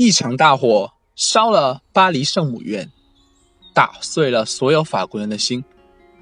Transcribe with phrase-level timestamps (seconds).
[0.00, 2.88] 一场大火烧了巴黎圣母院，
[3.74, 5.64] 打碎了所有法国人的心，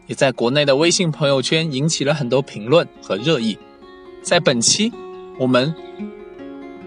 [0.07, 3.59] 也在国内的微信朋友圈引起了很多评论和热议。
[4.23, 4.91] 在本期，
[5.39, 5.75] 我们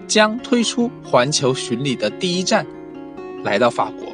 [0.08, 2.66] 将推出环球巡礼的第一站，
[3.44, 4.08] 来到法国。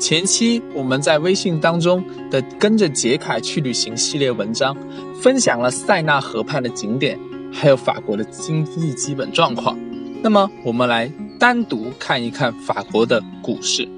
[0.00, 4.74] 前期我们在微信当中的“跟着杰凯去旅行”系列文章，
[5.20, 7.20] 分享了塞纳河畔的景点，
[7.52, 9.78] 还有法国的经济基本状况。
[10.22, 11.12] 那么，我们来。
[11.38, 13.88] 单独看一看法国的股市。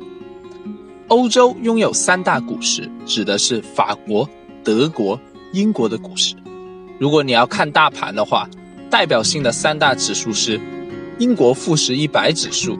[1.08, 4.28] 欧洲拥有三大股市，指的是法国、
[4.64, 5.20] 德国、
[5.52, 6.34] 英国的股市。
[6.98, 8.48] 如果你要看大盘的话，
[8.90, 10.60] 代表性的三大指数是
[11.18, 12.76] 英国富时一百指数、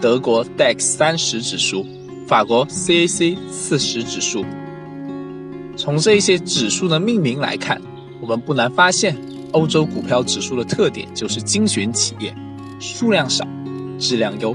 [0.00, 1.86] 德国 DAX 三十指数、
[2.26, 4.44] 法国 CAC 四十指数。
[5.76, 7.80] 从这些指数的命名来看，
[8.20, 9.16] 我们不难发现，
[9.52, 12.34] 欧洲股票指数的特点就是精选企业，
[12.78, 13.46] 数量少。
[14.02, 14.54] 质量优。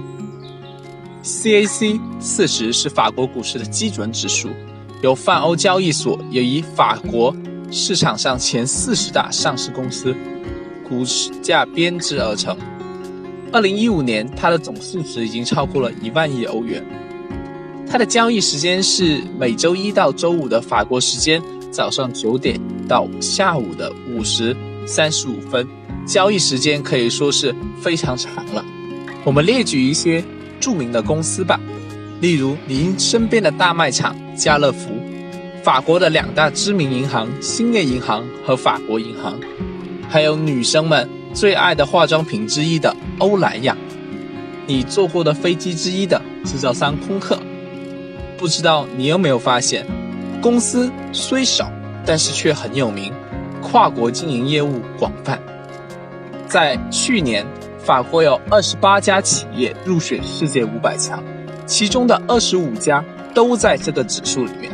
[1.23, 4.49] CAC 四十是法国股市的基准指数，
[5.01, 7.35] 由泛欧交易所也以法国
[7.71, 10.13] 市场上前四十大上市公司
[10.87, 11.03] 股
[11.41, 12.55] 价编制而成。
[13.51, 16.85] 二零一五年，它的总市值已经超过了一万亿欧元。
[17.89, 21.41] 它的交易时间是每周一到周五的法国时间
[21.71, 25.65] 早上九点到下午的五时三十五分，
[26.05, 28.63] 交易时间可以说是非常长了。
[29.27, 30.23] 我们列举一些
[30.57, 31.59] 著名的公司吧，
[32.21, 34.87] 例如您身边的大卖场家乐福，
[35.61, 39.37] 法国的两大知名银行兴业银行和法国银行，
[40.07, 43.75] 还有女生们最爱的化妆品之一的欧莱雅，
[44.65, 47.37] 你坐过的飞机之一的制造商空客。
[48.37, 49.85] 不知道你有没有发现，
[50.41, 51.69] 公司虽少，
[52.05, 53.11] 但是却很有名，
[53.61, 55.37] 跨国经营业务广泛，
[56.47, 57.45] 在去年。
[57.87, 61.23] 法国有二十八家企业入选世界五百强，
[61.65, 63.01] 其中的二十五家
[63.33, 64.69] 都在这个指数里面。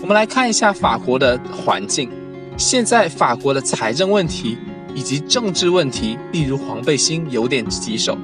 [0.00, 2.08] 我们来看一下法国的环境。
[2.56, 4.56] 现在法国的财政问题
[4.94, 8.16] 以及政治问题，例如黄背心有点棘手，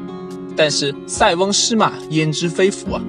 [0.56, 3.02] 但是塞翁失马焉知非福啊！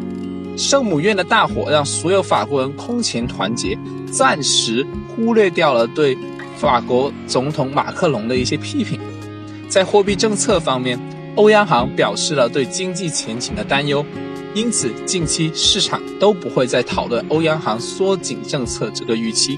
[0.57, 3.77] 圣母院的大火让所有法国人空前团结，
[4.11, 4.83] 暂时
[5.15, 6.17] 忽略掉了对
[6.57, 8.99] 法国总统马克龙的一些批评。
[9.73, 10.99] 在货币政策方面，
[11.35, 14.05] 欧央行表示了对经济前景的担忧，
[14.53, 19.57] 因此近期市场都不会再讨论欧央行缩紧政策这个预期。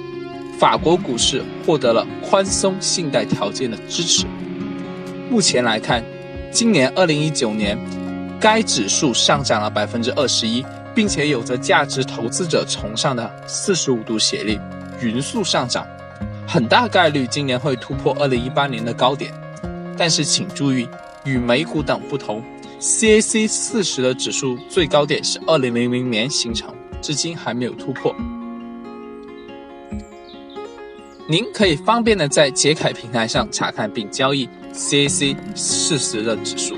[0.57, 4.25] 法国股市获得了宽松信贷条件的支持。
[5.29, 6.01] 目前来看，
[6.49, 7.77] 今年二零一九年，
[8.39, 10.65] 该指数上涨了百分之二十一，
[10.95, 14.57] 并且有着价值投资者崇尚的四十五度斜率，
[15.01, 15.85] 匀速上涨，
[16.47, 19.29] 很大概率今年会突破二零一八年的高点。
[19.97, 20.87] 但是请注意，
[21.25, 22.43] 与美股等不同
[22.79, 28.15] ，CAC 四十的指数最高点是二零零零年形成，至今还没有突破。
[31.27, 36.77] 您可以方便的在杰凯平台上查看并交易 CAC 四十的指数，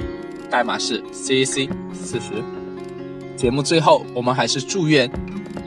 [0.50, 2.32] 代码是 CAC 四十。
[3.36, 5.12] 节目最后，我们还是祝愿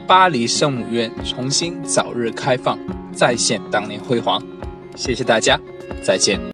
[0.07, 2.79] 巴黎圣母院重新早日开放，
[3.13, 4.41] 再现当年辉煌。
[4.95, 5.59] 谢谢大家，
[6.03, 6.41] 再见。